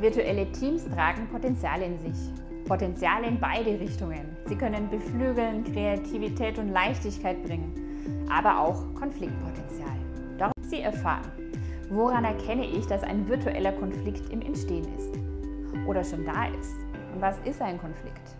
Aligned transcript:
Virtuelle 0.00 0.50
Teams 0.52 0.88
tragen 0.88 1.28
Potenzial 1.28 1.82
in 1.82 1.98
sich. 1.98 2.32
Potenzial 2.64 3.22
in 3.22 3.38
beide 3.38 3.78
Richtungen. 3.78 4.34
Sie 4.46 4.56
können 4.56 4.88
beflügeln, 4.88 5.62
Kreativität 5.62 6.58
und 6.58 6.70
Leichtigkeit 6.70 7.42
bringen, 7.42 8.26
aber 8.30 8.60
auch 8.60 8.82
Konfliktpotenzial. 8.94 9.98
Doch 10.38 10.52
Sie 10.62 10.80
erfahren, 10.80 11.30
woran 11.90 12.24
erkenne 12.24 12.64
ich, 12.64 12.86
dass 12.86 13.02
ein 13.02 13.28
virtueller 13.28 13.72
Konflikt 13.72 14.32
im 14.32 14.40
Entstehen 14.40 14.86
ist 14.96 15.12
oder 15.86 16.02
schon 16.02 16.24
da 16.24 16.46
ist. 16.46 16.76
Und 17.14 17.20
was 17.20 17.38
ist 17.40 17.60
ein 17.60 17.78
Konflikt? 17.78 18.36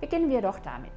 Beginnen 0.00 0.30
wir 0.30 0.40
doch 0.40 0.60
damit. 0.60 0.92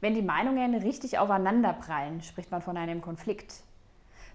Wenn 0.00 0.14
die 0.14 0.22
Meinungen 0.22 0.76
richtig 0.76 1.18
aufeinanderprallen, 1.18 2.22
spricht 2.22 2.50
man 2.52 2.62
von 2.62 2.76
einem 2.76 3.02
Konflikt. 3.02 3.62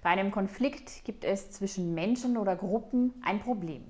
Bei 0.02 0.10
einem 0.10 0.32
Konflikt 0.32 1.06
gibt 1.06 1.24
es 1.24 1.52
zwischen 1.52 1.94
Menschen 1.94 2.36
oder 2.36 2.58
Gruppen 2.58 3.14
ein 3.24 3.40
Problem. 3.40 3.84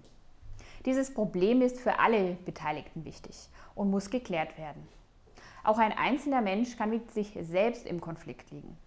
Dieses 0.85 1.13
Problem 1.13 1.61
ist 1.63 1.79
für 1.79 1.97
alle 1.97 2.37
Beteiligten 2.45 3.05
wichtig 3.05 3.49
und 3.73 3.89
muss 3.89 4.11
geklärt 4.11 4.57
werden. 4.57 4.87
Auch 5.63 5.79
ein 5.79 5.93
einzelner 5.93 6.41
Mensch 6.41 6.77
kann 6.77 6.91
mit 6.91 7.11
sich 7.11 7.37
selbst 7.41 7.87
im 7.87 8.01
Konflikt 8.01 8.51
liegen. 8.51 8.77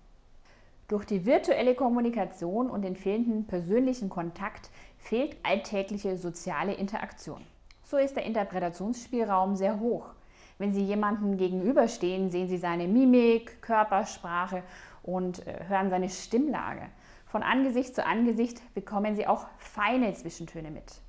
Durch 0.86 1.04
die 1.04 1.26
virtuelle 1.26 1.74
Kommunikation 1.74 2.70
und 2.70 2.82
den 2.82 2.94
fehlenden 2.94 3.46
persönlichen 3.46 4.08
Kontakt 4.08 4.70
fehlt 4.98 5.36
alltägliche 5.42 6.16
soziale 6.16 6.74
Interaktion. 6.74 7.42
So 7.82 7.96
ist 7.96 8.14
der 8.14 8.24
Interpretationsspielraum 8.24 9.56
sehr 9.56 9.80
hoch. 9.80 10.10
Wenn 10.58 10.72
Sie 10.72 10.84
jemandem 10.84 11.36
gegenüberstehen, 11.36 12.30
sehen 12.30 12.48
Sie 12.48 12.56
seine 12.56 12.88
Mimik, 12.88 13.60
Körpersprache 13.62 14.62
und 15.02 15.46
äh, 15.46 15.64
hören 15.68 15.90
seine 15.90 16.08
Stimmlage. 16.08 16.88
Von 17.26 17.42
Angesicht 17.42 17.94
zu 17.94 18.06
Angesicht 18.06 18.62
bekommen 18.74 19.16
Sie 19.16 19.26
auch 19.26 19.46
feine 19.58 20.14
Zwischentöne 20.14 20.70
mit. 20.70 21.00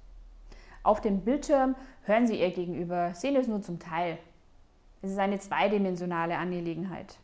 Auf 0.84 1.02
dem 1.02 1.22
Bildschirm 1.22 1.76
hören 2.04 2.28
Sie 2.28 2.40
Ihr 2.40 2.52
Gegenüber, 2.52 3.14
sehen 3.14 3.36
es 3.36 3.48
nur 3.48 3.62
zum 3.62 3.80
Teil. 3.80 4.18
Es 5.02 5.12
ist 5.12 5.20
eine 5.20 5.40
zweidimensionale 5.40 6.38
Angelegenheit. 6.38 7.18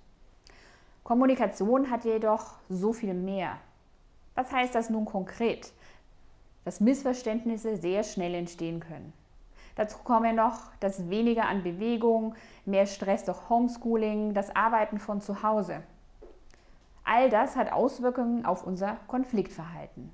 Kommunikation 1.04 1.90
hat 1.90 2.06
jedoch 2.06 2.54
so 2.70 2.94
viel 2.94 3.14
mehr. 3.14 3.58
Was 4.36 4.52
heißt 4.52 4.74
das 4.74 4.90
nun 4.90 5.06
konkret? 5.06 5.74
Dass 6.64 6.80
Missverständnisse 6.80 7.76
sehr 7.78 8.04
schnell 8.04 8.34
entstehen 8.36 8.80
können. 8.80 9.12
Dazu 9.76 9.98
kommen 10.04 10.36
noch 10.36 10.60
das 10.80 11.10
weniger 11.10 11.48
an 11.48 11.64
Bewegung, 11.64 12.36
mehr 12.66 12.86
Stress 12.86 13.26
durch 13.26 13.50
Homeschooling, 13.50 14.34
das 14.34 14.56
Arbeiten 14.56 15.00
von 15.00 15.22
zu 15.22 15.42
Hause. 15.42 15.82
All 17.04 17.30
das 17.30 17.56
hat 17.56 17.72
Auswirkungen 17.72 18.46
auf 18.46 18.66
unser 18.66 18.98
Konfliktverhalten. 19.08 20.12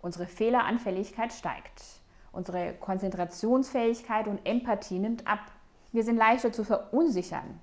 Unsere 0.00 0.26
Fehleranfälligkeit 0.26 1.32
steigt. 1.32 1.82
Unsere 2.30 2.74
Konzentrationsfähigkeit 2.74 4.26
und 4.26 4.44
Empathie 4.44 4.98
nimmt 4.98 5.26
ab. 5.26 5.40
Wir 5.92 6.04
sind 6.04 6.16
leichter 6.16 6.52
zu 6.52 6.64
verunsichern. 6.64 7.60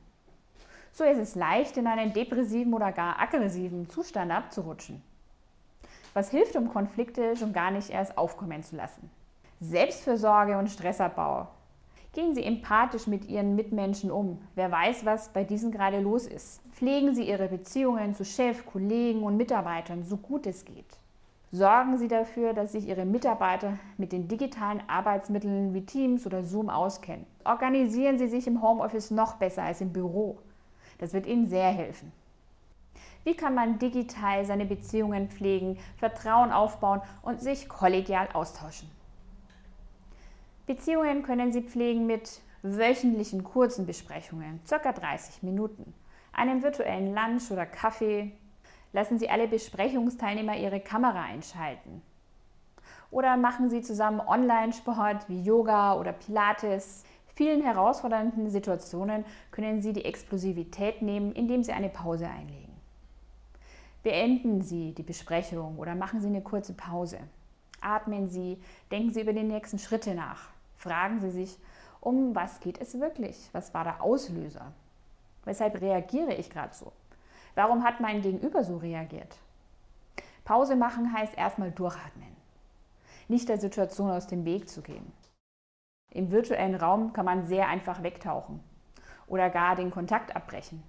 So 0.93 1.03
ist 1.03 1.19
es 1.19 1.35
leicht, 1.35 1.77
in 1.77 1.87
einen 1.87 2.13
depressiven 2.13 2.73
oder 2.73 2.91
gar 2.91 3.19
aggressiven 3.19 3.89
Zustand 3.89 4.31
abzurutschen. 4.31 5.01
Was 6.13 6.31
hilft, 6.31 6.55
um 6.55 6.69
Konflikte 6.69 7.37
schon 7.37 7.53
gar 7.53 7.71
nicht 7.71 7.89
erst 7.89 8.17
aufkommen 8.17 8.63
zu 8.63 8.75
lassen? 8.75 9.09
Selbstfürsorge 9.63 10.57
und 10.57 10.71
Stressabbau. 10.71 11.47
Gehen 12.13 12.33
Sie 12.33 12.43
empathisch 12.43 13.05
mit 13.05 13.29
Ihren 13.29 13.55
Mitmenschen 13.55 14.09
um. 14.09 14.39
Wer 14.55 14.71
weiß, 14.71 15.05
was 15.05 15.29
bei 15.29 15.43
diesen 15.43 15.71
gerade 15.71 15.99
los 15.99 16.25
ist. 16.25 16.61
Pflegen 16.71 17.13
Sie 17.13 17.29
Ihre 17.29 17.47
Beziehungen 17.47 18.15
zu 18.15 18.25
Chef, 18.25 18.65
Kollegen 18.65 19.21
und 19.21 19.37
Mitarbeitern 19.37 20.03
so 20.03 20.17
gut 20.17 20.47
es 20.47 20.65
geht. 20.65 20.97
Sorgen 21.51 21.99
Sie 21.99 22.07
dafür, 22.07 22.53
dass 22.53 22.71
sich 22.71 22.87
Ihre 22.87 23.05
Mitarbeiter 23.05 23.77
mit 23.97 24.13
den 24.13 24.27
digitalen 24.27 24.81
Arbeitsmitteln 24.87 25.75
wie 25.75 25.85
Teams 25.85 26.25
oder 26.25 26.43
Zoom 26.43 26.71
auskennen. 26.71 27.27
Organisieren 27.43 28.17
Sie 28.17 28.29
sich 28.29 28.47
im 28.47 28.63
Homeoffice 28.63 29.11
noch 29.11 29.35
besser 29.35 29.61
als 29.61 29.79
im 29.79 29.93
Büro. 29.93 30.39
Das 30.97 31.13
wird 31.13 31.27
Ihnen 31.27 31.47
sehr 31.47 31.69
helfen. 31.69 32.11
Wie 33.23 33.35
kann 33.35 33.53
man 33.53 33.77
digital 33.77 34.43
seine 34.43 34.65
Beziehungen 34.65 35.29
pflegen, 35.29 35.77
Vertrauen 35.97 36.51
aufbauen 36.51 37.01
und 37.21 37.41
sich 37.41 37.69
kollegial 37.69 38.27
austauschen? 38.33 38.89
Beziehungen 40.73 41.21
können 41.21 41.51
Sie 41.51 41.63
pflegen 41.63 42.05
mit 42.05 42.39
wöchentlichen 42.61 43.43
kurzen 43.43 43.85
Besprechungen, 43.85 44.61
ca. 44.69 44.93
30 44.93 45.43
Minuten, 45.43 45.93
einem 46.31 46.63
virtuellen 46.63 47.13
Lunch 47.13 47.51
oder 47.51 47.65
Kaffee. 47.65 48.31
Lassen 48.93 49.19
Sie 49.19 49.29
alle 49.29 49.49
Besprechungsteilnehmer 49.49 50.55
ihre 50.55 50.79
Kamera 50.79 51.23
einschalten. 51.23 52.01
Oder 53.09 53.35
machen 53.35 53.69
Sie 53.69 53.81
zusammen 53.81 54.21
Online-Sport 54.21 55.27
wie 55.27 55.41
Yoga 55.41 55.99
oder 55.99 56.13
Pilates. 56.13 57.03
Vielen 57.35 57.61
herausfordernden 57.61 58.49
Situationen 58.49 59.25
können 59.51 59.81
Sie 59.81 59.91
die 59.91 60.05
Explosivität 60.05 61.01
nehmen, 61.01 61.33
indem 61.33 61.65
Sie 61.65 61.73
eine 61.73 61.89
Pause 61.89 62.29
einlegen. 62.29 62.71
Beenden 64.03 64.61
Sie 64.61 64.93
die 64.93 65.03
Besprechung 65.03 65.77
oder 65.77 65.95
machen 65.95 66.21
Sie 66.21 66.27
eine 66.27 66.41
kurze 66.41 66.71
Pause. 66.71 67.19
Atmen 67.81 68.29
Sie, 68.29 68.57
denken 68.89 69.11
Sie 69.11 69.19
über 69.19 69.33
die 69.33 69.43
nächsten 69.43 69.77
Schritte 69.77 70.15
nach. 70.15 70.50
Fragen 70.81 71.19
Sie 71.19 71.29
sich, 71.29 71.59
um 71.99 72.33
was 72.33 72.59
geht 72.59 72.81
es 72.81 72.99
wirklich? 72.99 73.49
Was 73.51 73.71
war 73.75 73.83
der 73.83 74.01
Auslöser? 74.01 74.71
Weshalb 75.45 75.79
reagiere 75.79 76.33
ich 76.33 76.49
gerade 76.49 76.73
so? 76.73 76.91
Warum 77.53 77.83
hat 77.83 77.99
mein 77.99 78.23
Gegenüber 78.23 78.63
so 78.63 78.77
reagiert? 78.77 79.37
Pause 80.43 80.75
machen 80.75 81.13
heißt 81.13 81.37
erstmal 81.37 81.69
durchatmen. 81.69 82.35
Nicht 83.27 83.47
der 83.47 83.59
Situation 83.59 84.09
aus 84.09 84.25
dem 84.25 84.43
Weg 84.43 84.69
zu 84.69 84.81
gehen. 84.81 85.13
Im 86.09 86.31
virtuellen 86.31 86.73
Raum 86.73 87.13
kann 87.13 87.25
man 87.25 87.45
sehr 87.45 87.67
einfach 87.67 88.01
wegtauchen 88.01 88.59
oder 89.27 89.51
gar 89.51 89.75
den 89.75 89.91
Kontakt 89.91 90.35
abbrechen. 90.35 90.81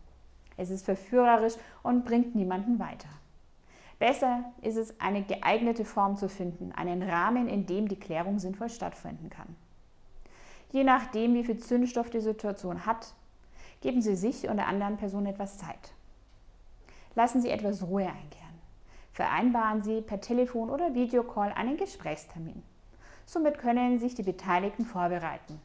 Es 0.57 0.71
ist 0.71 0.87
verführerisch 0.87 1.55
und 1.83 2.07
bringt 2.07 2.35
niemanden 2.35 2.79
weiter. 2.79 3.09
Besser 3.99 4.45
ist 4.63 4.77
es, 4.77 4.99
eine 4.99 5.23
geeignete 5.23 5.85
Form 5.85 6.17
zu 6.17 6.31
finden, 6.31 6.73
einen 6.73 7.03
Rahmen, 7.03 7.47
in 7.47 7.67
dem 7.67 7.89
die 7.89 8.01
Klärung 8.01 8.39
sinnvoll 8.39 8.71
stattfinden 8.71 9.29
kann. 9.29 9.55
Je 10.73 10.85
nachdem, 10.85 11.35
wie 11.35 11.45
viel 11.45 11.59
Zündstoff 11.59 12.09
die 12.09 12.21
Situation 12.21 12.87
hat, 12.87 13.13
geben 13.83 14.01
Sie 14.01 14.17
sich 14.17 14.49
und 14.49 14.57
der 14.57 14.69
anderen 14.69 14.97
Person 14.97 15.27
etwas 15.27 15.59
Zeit. 15.59 15.93
Lassen 17.15 17.43
Sie 17.43 17.51
etwas 17.51 17.87
Ruhe 17.87 18.07
einkehren. 18.07 18.59
Vereinbaren 19.13 19.83
Sie 19.83 20.01
per 20.01 20.23
Telefon 20.23 20.71
oder 20.71 20.95
Videocall 20.95 21.53
einen 21.53 21.77
Gesprächstermin. 21.77 22.63
Somit 23.27 23.59
können 23.59 23.99
sich 23.99 24.15
die 24.15 24.23
Beteiligten 24.23 24.87
vorbereiten. 24.87 25.61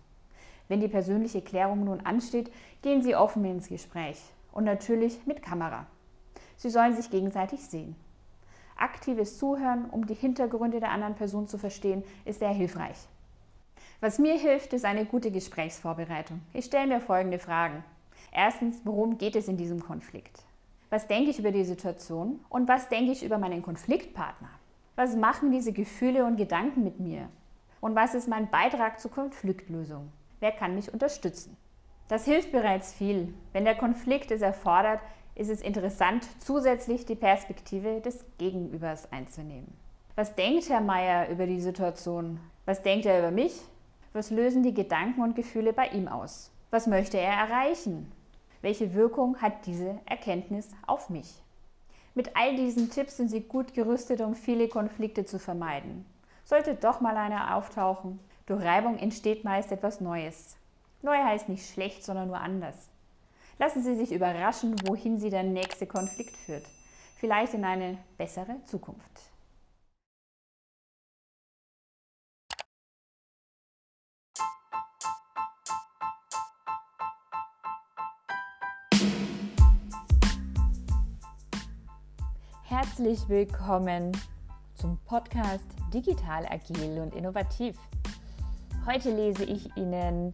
Wenn 0.68 0.82
die 0.82 0.90
persönliche 0.90 1.42
Klärung 1.42 1.86
nun 1.86 2.02
ansteht, 2.02 2.52
gehen 2.82 3.02
Sie 3.02 3.16
offen 3.16 3.46
ins 3.46 3.70
Gespräch 3.70 4.22
und 4.52 4.66
natürlich 4.66 5.26
mit 5.26 5.42
Kamera. 5.42 5.86
Sie 6.58 6.70
sollen 6.70 6.96
sich 6.96 7.10
gegenseitig 7.10 7.62
sehen. 7.62 7.96
Aktives 8.76 9.38
Zuhören, 9.38 9.90
um 9.90 10.06
die 10.06 10.14
Hintergründe 10.14 10.82
der 10.82 10.92
anderen 10.92 11.16
Person 11.16 11.48
zu 11.48 11.58
verstehen, 11.58 12.04
ist 12.26 12.40
sehr 12.40 12.50
hilfreich. 12.50 13.08
Was 14.00 14.20
mir 14.20 14.38
hilft, 14.38 14.74
ist 14.74 14.86
eine 14.86 15.06
gute 15.06 15.32
Gesprächsvorbereitung. 15.32 16.42
Ich 16.54 16.66
stelle 16.66 16.86
mir 16.86 17.02
folgende 17.02 17.40
Fragen. 17.40 17.84
Erstens, 18.32 18.82
worum 18.84 19.18
geht 19.18 19.36
es 19.36 19.48
in 19.48 19.58
diesem 19.58 19.84
Konflikt? 19.84 20.44
Was 20.92 21.08
denke 21.08 21.32
ich 21.32 21.40
über 21.40 21.52
die 21.52 21.64
Situation? 21.64 22.40
Und 22.50 22.68
was 22.68 22.90
denke 22.90 23.12
ich 23.12 23.24
über 23.24 23.40
meinen 23.40 23.64
Konfliktpartner? 23.64 24.50
Was 24.96 25.16
machen 25.16 25.52
diese 25.52 25.74
Gefühle 25.74 26.26
und 26.26 26.38
Gedanken 26.38 26.84
mit 26.84 27.00
mir? 27.00 27.28
Und 27.82 27.96
was 27.96 28.14
ist 28.14 28.28
mein 28.28 28.52
Beitrag 28.52 29.00
zur 29.00 29.10
Konfliktlösung? 29.10 30.12
Wer 30.42 30.52
kann 30.52 30.76
mich 30.76 30.94
unterstützen? 30.94 31.58
Das 32.08 32.26
hilft 32.26 32.52
bereits 32.52 32.94
viel. 32.94 33.34
Wenn 33.52 33.66
der 33.66 33.76
Konflikt 33.76 34.30
es 34.30 34.44
erfordert, 34.44 35.02
ist 35.34 35.50
es 35.50 35.62
interessant, 35.62 36.28
zusätzlich 36.38 37.08
die 37.08 37.16
Perspektive 37.16 38.00
des 38.02 38.24
Gegenübers 38.38 39.12
einzunehmen. 39.12 39.74
Was 40.16 40.36
denkt 40.36 40.70
Herr 40.70 40.82
Meier 40.82 41.30
über 41.30 41.48
die 41.48 41.62
Situation? 41.62 42.40
Was 42.66 42.84
denkt 42.84 43.08
er 43.08 43.18
über 43.18 43.32
mich? 43.32 43.60
Was 44.18 44.32
lösen 44.32 44.64
die 44.64 44.74
Gedanken 44.74 45.22
und 45.22 45.36
Gefühle 45.36 45.74
bei 45.74 45.90
ihm 45.90 46.08
aus? 46.08 46.50
Was 46.72 46.88
möchte 46.88 47.20
er 47.20 47.34
erreichen? 47.34 48.12
Welche 48.64 48.96
Wirkung 48.96 49.40
hat 49.44 49.68
diese 49.68 50.00
Erkenntnis 50.08 50.72
auf 50.88 51.12
mich? 51.12 51.36
Mit 52.16 52.36
all 52.36 52.56
diesen 52.56 52.90
Tipps 52.90 53.18
sind 53.18 53.30
Sie 53.30 53.42
gut 53.42 53.76
gerüstet, 53.76 54.22
um 54.22 54.34
viele 54.34 54.70
Konflikte 54.70 55.26
zu 55.26 55.38
vermeiden. 55.38 56.04
Sollte 56.46 56.74
doch 56.74 57.00
mal 57.00 57.16
einer 57.16 57.56
auftauchen, 57.56 58.20
durch 58.48 58.64
Reibung 58.66 58.98
entsteht 58.98 59.44
meist 59.44 59.72
etwas 59.72 60.02
Neues. 60.02 60.58
Neu 61.04 61.18
heißt 61.18 61.48
nicht 61.48 61.72
schlecht, 61.72 62.04
sondern 62.04 62.30
nur 62.30 62.40
anders. 62.40 62.90
Lassen 63.60 63.84
Sie 63.84 63.96
sich 63.96 64.12
überraschen, 64.12 64.78
wohin 64.88 65.20
Sie 65.20 65.30
der 65.30 65.44
nächste 65.44 65.86
Konflikt 65.86 66.36
führt. 66.36 66.66
Vielleicht 67.18 67.54
in 67.54 67.64
eine 67.64 68.00
bessere 68.18 68.56
Zukunft. 68.66 69.30
Herzlich 82.80 83.28
willkommen 83.28 84.12
zum 84.76 85.00
Podcast 85.08 85.66
Digital 85.92 86.46
Agil 86.46 87.00
und 87.02 87.16
Innovativ. 87.16 87.76
Heute 88.86 89.10
lese 89.10 89.46
ich 89.46 89.76
Ihnen 89.76 90.32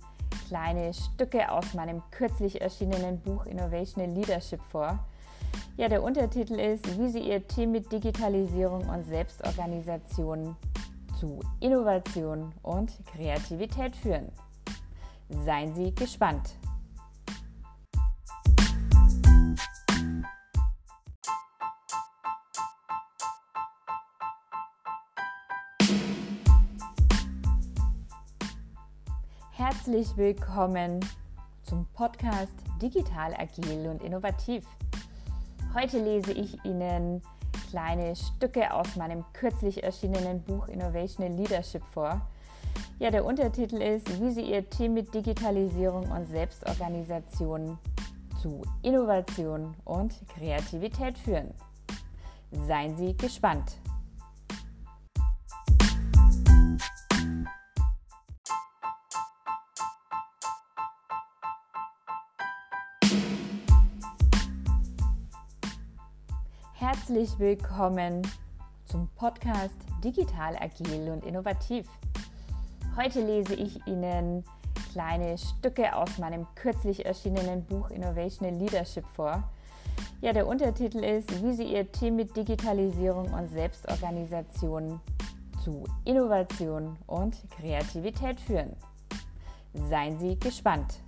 kleine 0.49 0.93
Stücke 0.93 1.49
aus 1.49 1.73
meinem 1.73 2.03
kürzlich 2.11 2.59
erschienenen 2.59 3.21
Buch 3.21 3.45
Innovation 3.45 4.03
in 4.03 4.15
Leadership 4.15 4.61
vor. 4.61 4.99
Ja, 5.77 5.87
der 5.87 6.03
Untertitel 6.03 6.59
ist, 6.59 6.99
wie 6.99 7.07
Sie 7.07 7.29
Ihr 7.29 7.47
Team 7.47 7.71
mit 7.71 7.89
Digitalisierung 7.89 8.89
und 8.89 9.05
Selbstorganisation 9.05 10.57
zu 11.17 11.39
Innovation 11.61 12.51
und 12.61 12.91
Kreativität 13.05 13.95
führen. 13.95 14.29
Seien 15.29 15.73
Sie 15.75 15.95
gespannt. 15.95 16.55
Herzlich 29.65 30.18
willkommen 30.18 31.00
zum 31.62 31.86
Podcast 31.94 32.51
Digital 32.81 33.33
Agil 33.33 33.88
und 33.88 34.04
Innovativ. 34.04 34.65
Heute 35.74 36.00
lese 36.00 36.33
ich 36.33 36.65
Ihnen 36.65 37.21
kleine 37.69 38.13
Stücke 38.13 38.74
aus 38.74 38.98
meinem 38.98 39.24
kürzlich 39.31 39.81
erschienenen 39.81 40.44
Buch 40.44 40.68
Innovation 40.68 41.25
in 41.25 41.38
Leadership 41.38 41.81
vor. 41.94 42.19
Ja, 43.00 43.10
der 43.10 43.24
Untertitel 43.24 43.81
ist, 43.81 44.21
wie 44.21 44.31
Sie 44.31 44.42
Ihr 44.42 44.69
Team 44.69 44.95
mit 44.95 45.13
Digitalisierung 45.13 46.12
und 46.12 46.27
Selbstorganisation 46.27 47.77
zu 48.42 48.63
Innovation 48.81 49.75
und 49.86 50.13
Kreativität 50.36 51.18
führen. 51.18 51.54
Seien 52.51 52.98
Sie 52.98 53.15
gespannt. 53.15 53.77
Herzlich 66.83 67.39
willkommen 67.39 68.27
zum 68.83 69.07
Podcast 69.15 69.77
Digital 70.03 70.57
Agil 70.57 71.12
und 71.12 71.24
Innovativ. 71.24 71.88
Heute 72.97 73.21
lese 73.21 73.53
ich 73.53 73.88
Ihnen 73.88 74.44
kleine 74.91 75.38
Stücke 75.38 75.95
aus 75.95 76.18
meinem 76.18 76.45
kürzlich 76.56 77.06
erschienenen 77.06 77.63
Buch 77.63 77.89
Innovation 77.89 78.50
in 78.50 78.59
Leadership 78.59 79.06
vor. 79.15 79.50
Ja, 80.19 80.33
der 80.33 80.45
Untertitel 80.45 81.06
ist, 81.06 81.41
wie 81.41 81.53
Sie 81.53 81.71
Ihr 81.74 81.89
Team 81.89 82.18
mit 82.18 82.35
Digitalisierung 82.35 83.33
und 83.33 83.47
Selbstorganisation 83.47 85.00
zu 85.63 85.86
Innovation 86.03 86.97
und 87.07 87.38
Kreativität 87.57 88.41
führen. 88.41 88.75
Seien 89.74 90.19
Sie 90.19 90.38
gespannt. 90.38 91.00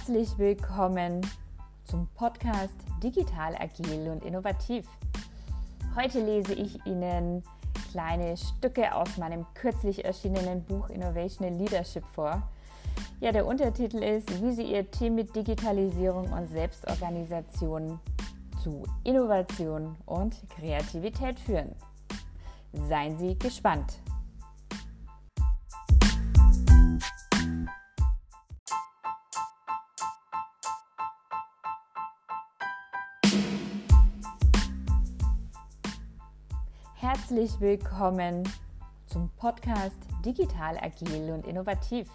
Herzlich 0.00 0.38
willkommen 0.38 1.20
zum 1.84 2.08
Podcast 2.14 2.72
Digital 3.02 3.54
Agil 3.56 4.08
und 4.08 4.24
Innovativ. 4.24 4.86
Heute 5.94 6.24
lese 6.24 6.54
ich 6.54 6.86
Ihnen 6.86 7.42
kleine 7.90 8.34
Stücke 8.38 8.94
aus 8.94 9.18
meinem 9.18 9.44
kürzlich 9.52 10.02
erschienenen 10.02 10.64
Buch 10.64 10.88
Innovation 10.88 11.46
in 11.46 11.58
Leadership 11.58 12.02
vor. 12.14 12.42
Ja, 13.20 13.30
der 13.30 13.44
Untertitel 13.44 14.02
ist, 14.02 14.42
wie 14.42 14.52
Sie 14.52 14.72
Ihr 14.72 14.90
Team 14.90 15.16
mit 15.16 15.36
Digitalisierung 15.36 16.32
und 16.32 16.48
Selbstorganisation 16.48 18.00
zu 18.62 18.84
Innovation 19.04 19.96
und 20.06 20.34
Kreativität 20.56 21.38
führen. 21.38 21.74
Seien 22.72 23.18
Sie 23.18 23.38
gespannt. 23.38 24.00
Herzlich 37.30 37.60
willkommen 37.60 38.42
zum 39.06 39.30
Podcast 39.36 39.94
Digital 40.24 40.76
Agil 40.78 41.30
und 41.30 41.46
Innovativ. 41.46 42.08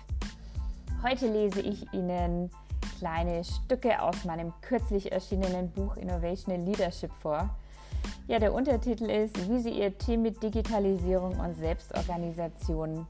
Heute 1.02 1.32
lese 1.32 1.62
ich 1.62 1.94
Ihnen 1.94 2.50
kleine 3.00 3.42
Stücke 3.46 4.02
aus 4.02 4.26
meinem 4.26 4.52
kürzlich 4.60 5.14
erschienenen 5.14 5.72
Buch 5.72 5.96
Innovation 5.96 6.54
in 6.54 6.66
Leadership 6.66 7.14
vor. 7.14 7.50
Ja, 8.28 8.40
der 8.40 8.54
Untertitel 8.54 9.10
ist, 9.10 9.50
wie 9.50 9.60
Sie 9.60 9.80
Ihr 9.80 9.98
Team 9.98 10.22
mit 10.22 10.44
Digitalisierung 10.44 11.40
und 11.40 11.56
Selbstorganisation 11.56 13.08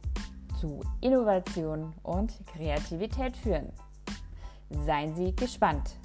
zu 0.62 0.82
Innovation 1.02 1.92
und 2.04 2.34
Kreativität 2.54 3.36
führen. 3.36 3.74
Seien 4.70 5.16
Sie 5.16 5.36
gespannt. 5.36 5.96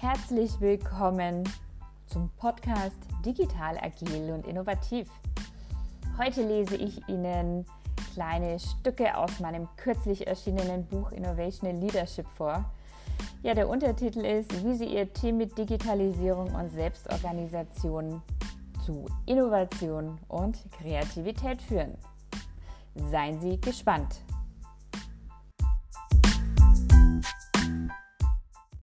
Herzlich 0.00 0.60
willkommen 0.60 1.42
zum 2.06 2.30
Podcast 2.38 2.94
Digital 3.26 3.76
Agil 3.78 4.30
und 4.30 4.46
Innovativ. 4.46 5.10
Heute 6.16 6.46
lese 6.46 6.76
ich 6.76 7.08
Ihnen 7.08 7.66
kleine 8.14 8.60
Stücke 8.60 9.16
aus 9.16 9.40
meinem 9.40 9.66
kürzlich 9.76 10.24
erschienenen 10.28 10.86
Buch 10.86 11.10
Innovation 11.10 11.68
in 11.68 11.80
Leadership 11.80 12.28
vor. 12.28 12.64
Ja, 13.42 13.54
der 13.54 13.68
Untertitel 13.68 14.20
ist, 14.20 14.64
wie 14.64 14.74
Sie 14.74 14.84
Ihr 14.84 15.12
Team 15.12 15.36
mit 15.36 15.58
Digitalisierung 15.58 16.54
und 16.54 16.70
Selbstorganisation 16.70 18.22
zu 18.86 19.04
Innovation 19.26 20.16
und 20.28 20.58
Kreativität 20.78 21.60
führen. 21.60 21.98
Seien 22.94 23.40
Sie 23.40 23.60
gespannt. 23.60 24.20